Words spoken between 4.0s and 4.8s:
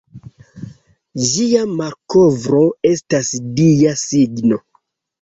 signo.